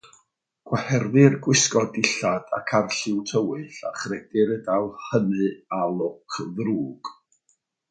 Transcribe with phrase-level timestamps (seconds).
[0.69, 7.17] Gwaherddir gwisgo dillad ag arlliw tywyll a chredir y daw hynny â lwc ddrwg.